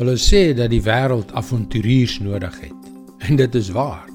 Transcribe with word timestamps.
Hulle 0.00 0.14
sê 0.16 0.54
dat 0.56 0.70
die 0.72 0.80
wêreld 0.80 1.28
avonturiers 1.36 2.14
nodig 2.24 2.54
het. 2.62 2.86
En 3.28 3.36
dit 3.36 3.54
is 3.58 3.66
waar. 3.76 4.06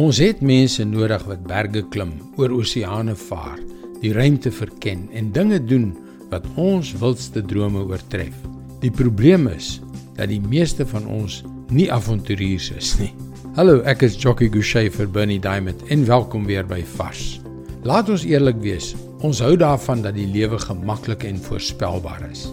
Ons 0.00 0.16
het 0.24 0.38
mense 0.40 0.86
nodig 0.88 1.26
wat 1.28 1.42
berge 1.44 1.82
klim, 1.92 2.14
oor 2.40 2.54
oseane 2.56 3.12
vaar, 3.20 3.58
die 4.00 4.14
ruimte 4.16 4.48
verken 4.48 5.02
en 5.12 5.28
dinge 5.34 5.58
doen 5.68 5.90
wat 6.30 6.46
ons 6.56 6.94
wildste 6.96 7.42
drome 7.44 7.82
oortref. 7.90 8.38
Die 8.80 8.90
probleem 8.90 9.50
is 9.52 9.82
dat 10.16 10.30
die 10.32 10.40
meeste 10.40 10.86
van 10.88 11.04
ons 11.04 11.42
nie 11.68 11.90
avonturiers 11.92 12.70
is 12.80 12.94
nie. 13.02 13.10
Hallo, 13.58 13.82
ek 13.84 14.06
is 14.08 14.16
Jockey 14.16 14.48
Gouchee 14.48 14.88
vir 14.94 15.12
Bernie 15.12 15.42
Diamond 15.44 15.84
en 15.92 16.06
welkom 16.08 16.48
weer 16.48 16.64
by 16.64 16.80
Vars. 16.94 17.36
Laat 17.84 18.08
ons 18.08 18.24
eerlik 18.24 18.64
wees, 18.64 18.94
ons 19.20 19.44
hou 19.44 19.52
daarvan 19.60 20.06
dat 20.08 20.16
die 20.16 20.30
lewe 20.32 20.56
gemaklik 20.64 21.28
en 21.28 21.36
voorspelbaar 21.50 22.24
is. 22.30 22.46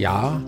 Ja, 0.00 0.40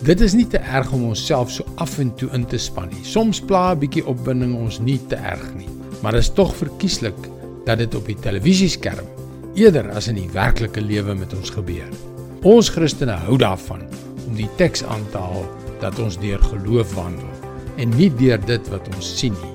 Dit 0.00 0.22
is 0.24 0.32
nie 0.32 0.46
te 0.48 0.56
erg 0.64 0.94
om 0.96 1.02
onsself 1.10 1.50
so 1.52 1.66
af 1.76 1.98
en 2.00 2.08
toe 2.16 2.30
in 2.32 2.46
te 2.48 2.56
span 2.58 2.88
nie. 2.88 3.02
Soms 3.04 3.36
pla 3.44 3.74
'n 3.74 3.80
bietjie 3.82 4.06
opwinding 4.08 4.54
ons 4.56 4.78
nie 4.80 4.98
te 5.08 5.16
erg 5.16 5.54
nie, 5.54 5.68
maar 6.00 6.12
dit 6.12 6.22
is 6.22 6.32
tog 6.32 6.54
verkieslik 6.56 7.28
dat 7.66 7.78
dit 7.78 7.94
op 7.94 8.06
die 8.06 8.16
televisieskerm 8.16 9.04
eerder 9.54 9.90
as 9.90 10.08
in 10.08 10.14
die 10.14 10.30
werklike 10.32 10.80
lewe 10.80 11.14
met 11.14 11.34
ons 11.36 11.50
gebeur. 11.50 11.88
Ons 12.42 12.68
Christene 12.68 13.12
hou 13.12 13.36
daarvan 13.36 13.82
om 14.26 14.34
die 14.34 14.48
teks 14.56 14.84
aan 14.84 15.04
te 15.10 15.18
haal 15.18 15.44
dat 15.80 15.98
ons 15.98 16.18
deur 16.18 16.40
geloof 16.42 16.94
wandel 16.94 17.28
en 17.76 17.88
nie 17.96 18.10
deur 18.14 18.40
dit 18.46 18.68
wat 18.68 18.88
ons 18.96 19.18
sien 19.18 19.32
nie. 19.32 19.54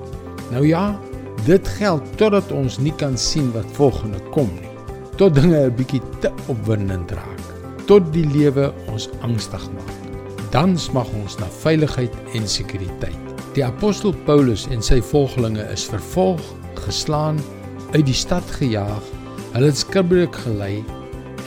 Nou 0.52 0.66
ja, 0.66 1.00
dit 1.44 1.68
geld 1.68 2.02
totdat 2.16 2.52
ons 2.52 2.78
nie 2.78 2.94
kan 2.94 3.18
sien 3.18 3.52
wat 3.52 3.66
volgende 3.72 4.22
kom 4.30 4.48
nie. 4.60 4.70
Tot 5.16 5.34
dinge 5.34 5.66
'n 5.66 5.74
bietjie 5.74 6.02
te 6.20 6.30
opwindend 6.46 7.10
raak, 7.10 7.42
tot 7.86 8.12
die 8.12 8.26
lewe 8.26 8.72
ons 8.86 9.10
angstig 9.22 9.70
maak 9.74 10.05
dan 10.52 10.76
smag 10.78 11.08
ons 11.22 11.38
na 11.40 11.48
veiligheid 11.62 12.14
en 12.34 12.48
sekuriteit. 12.48 13.32
Die 13.56 13.64
apostel 13.64 14.12
Paulus 14.26 14.66
en 14.72 14.82
sy 14.84 14.98
volgelinge 15.00 15.64
is 15.72 15.86
vervolg, 15.88 16.42
geslaan, 16.84 17.38
uit 17.94 18.04
die 18.06 18.16
stad 18.16 18.44
gejaag, 18.58 19.12
hulle 19.54 19.70
het 19.70 19.80
skibreek 19.80 20.36
gelei 20.44 20.82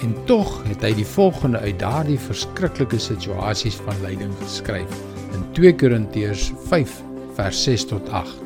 en 0.01 0.15
tog 0.25 0.49
het 0.65 0.81
hy 0.85 0.93
die 0.97 1.07
volgende 1.07 1.59
uit 1.61 1.77
daardie 1.81 2.19
verskriklike 2.23 2.97
situasies 3.03 3.77
van 3.85 3.99
lyding 4.05 4.33
geskryf 4.41 4.95
in 5.35 5.43
2 5.57 5.75
Korintiërs 5.77 6.49
5 6.71 6.95
vers 7.37 7.63
6 7.67 7.85
tot 7.91 8.09
8. 8.09 8.39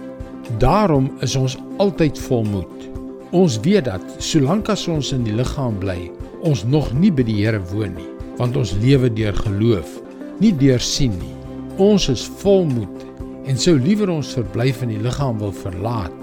Daarom 0.59 1.11
is 1.23 1.37
ons 1.39 1.55
altyd 1.79 2.19
vol 2.27 2.43
moed. 2.49 2.87
Ons 3.31 3.59
weet 3.63 3.87
dat 3.87 4.03
solank 4.21 4.69
as 4.73 4.85
ons 4.91 5.13
in 5.15 5.23
die 5.25 5.35
liggaam 5.35 5.79
bly, 5.81 6.11
ons 6.43 6.65
nog 6.67 6.91
nie 6.93 7.13
by 7.13 7.23
die 7.25 7.39
Here 7.39 7.61
woon 7.71 7.95
nie, 7.95 8.09
want 8.37 8.57
ons 8.59 8.75
lewe 8.83 9.09
deur 9.13 9.37
geloof 9.45 10.02
nie 10.39 10.53
deur 10.57 10.81
sien 10.81 11.13
nie. 11.19 11.33
Ons 11.81 12.09
is 12.09 12.23
vol 12.41 12.65
moed 12.69 13.05
en 13.49 13.57
sou 13.59 13.75
liewer 13.77 14.11
ons 14.13 14.33
verblyf 14.37 14.83
in 14.85 14.93
die 14.93 15.01
liggaam 15.03 15.39
wil 15.41 15.53
verlaat 15.55 16.13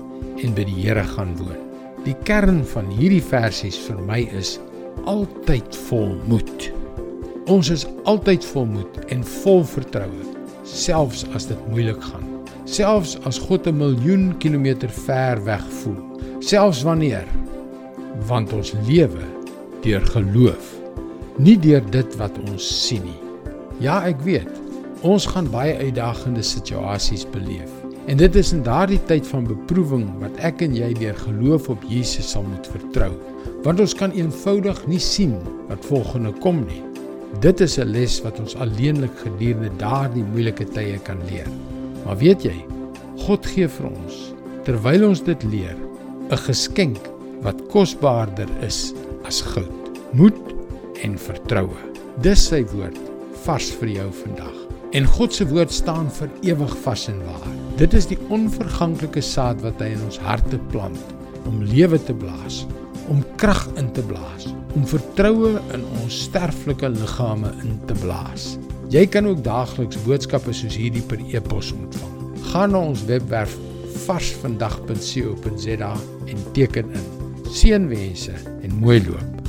en 0.40 0.54
by 0.56 0.64
die 0.64 0.78
Here 0.80 1.04
gaan 1.04 1.34
woon. 1.38 1.58
Die 2.06 2.16
kern 2.24 2.62
van 2.64 2.88
hierdie 2.96 3.22
versies 3.22 3.76
vir 3.84 3.98
my 4.08 4.22
is 4.36 4.56
altyd 5.10 5.76
vol 5.88 6.14
moed. 6.30 6.70
Ons 7.50 7.70
is 7.74 7.86
altyd 8.08 8.44
vol 8.52 8.68
moed 8.70 9.00
en 9.12 9.24
vol 9.42 9.64
vertroue, 9.68 10.26
selfs 10.64 11.26
as 11.36 11.48
dit 11.50 11.68
moeilik 11.72 12.00
gaan. 12.10 12.26
Selfs 12.64 13.16
as 13.28 13.38
God 13.38 13.66
'n 13.66 13.76
miljoen 13.76 14.38
kilometer 14.38 14.88
ver 14.88 15.44
weg 15.44 15.64
voel. 15.82 16.00
Selfs 16.40 16.82
wanneer 16.82 17.26
want 18.28 18.52
ons 18.52 18.72
lewe 18.86 19.24
deur 19.82 20.04
geloof, 20.14 20.76
nie 21.38 21.56
deur 21.56 21.82
dit 21.90 22.16
wat 22.16 22.38
ons 22.50 22.86
sien 22.86 23.04
nie. 23.04 23.29
Ja, 23.80 24.02
ek 24.04 24.18
weet. 24.26 24.48
Ons 25.08 25.24
gaan 25.24 25.46
baie 25.48 25.72
uitdagende 25.80 26.42
situasies 26.44 27.22
beleef. 27.32 27.70
En 28.12 28.18
dit 28.20 28.34
is 28.36 28.50
in 28.52 28.60
daardie 28.66 29.00
tyd 29.08 29.24
van 29.30 29.46
beproewing 29.48 30.04
wat 30.20 30.36
ek 30.44 30.60
en 30.66 30.74
jy 30.76 30.90
deur 30.98 31.16
geloof 31.16 31.70
op 31.72 31.86
Jesus 31.88 32.28
sal 32.34 32.44
moet 32.44 32.68
vertrou. 32.68 33.08
Want 33.64 33.80
ons 33.80 33.96
kan 33.96 34.12
eenvoudig 34.12 34.82
nie 34.90 35.00
sien 35.00 35.32
wat 35.70 35.88
volgende 35.88 36.34
kom 36.44 36.60
nie. 36.66 36.82
Dit 37.40 37.64
is 37.64 37.78
'n 37.78 37.88
les 37.88 38.20
wat 38.20 38.40
ons 38.40 38.56
alleenlik 38.56 39.16
gedurende 39.24 39.72
daardie 39.80 40.24
moeilike 40.28 40.68
tye 40.76 40.98
kan 40.98 41.18
leer. 41.30 41.48
Maar 42.04 42.18
weet 42.18 42.44
jy, 42.44 42.58
God 43.24 43.46
gee 43.46 43.68
vir 43.68 43.86
ons 43.86 44.34
terwyl 44.64 45.08
ons 45.08 45.22
dit 45.24 45.42
leer, 45.42 45.76
'n 46.30 46.36
geskenk 46.36 47.00
wat 47.42 47.68
kosbaarder 47.68 48.48
is 48.60 48.92
as 49.24 49.40
goud. 49.40 49.72
Moed 50.12 50.36
en 51.02 51.16
vertroue. 51.16 51.80
Dis 52.20 52.48
sy 52.48 52.64
woord 52.74 53.09
vars 53.44 53.70
vir 53.80 53.94
jou 53.94 54.08
vandag. 54.22 54.56
En 54.96 55.06
God 55.06 55.34
se 55.34 55.46
woord 55.46 55.72
staan 55.72 56.08
vir 56.18 56.30
ewig 56.50 56.72
vas 56.84 57.06
en 57.08 57.20
waar. 57.26 57.50
Dit 57.78 57.94
is 57.94 58.08
die 58.10 58.18
onverganklike 58.34 59.22
saad 59.22 59.62
wat 59.62 59.78
hy 59.82 59.92
in 59.94 60.02
ons 60.08 60.18
harte 60.24 60.58
plant 60.72 61.14
om 61.48 61.62
lewe 61.64 61.98
te 62.04 62.14
blaas, 62.14 62.64
om 63.08 63.22
krag 63.40 63.62
in 63.80 63.88
te 63.96 64.02
blaas, 64.06 64.50
om 64.76 64.84
vertroue 64.86 65.54
in 65.74 65.86
ons 66.02 66.20
sterflike 66.26 66.90
liggame 66.98 67.54
in 67.64 67.78
te 67.88 67.96
blaas. 68.02 68.54
Jy 68.90 69.06
kan 69.06 69.28
ook 69.30 69.44
daagliks 69.46 70.00
boodskappe 70.04 70.52
soos 70.54 70.76
hierdie 70.78 71.04
per 71.06 71.22
e-pos 71.30 71.70
ontvang. 71.76 72.16
Gaan 72.50 72.74
na 72.74 72.82
ons 72.90 73.04
webwerf 73.06 73.54
varsvandag.co.za 74.06 75.92
en 76.26 76.48
teken 76.56 76.96
in. 76.98 77.12
Seënwense 77.50 78.34
en 78.62 78.80
mooi 78.82 78.98
loop. 79.06 79.39